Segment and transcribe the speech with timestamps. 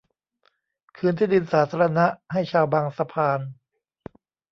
[0.97, 3.39] คืนที่ดินสาธารณะให้ชาวบางสะพาน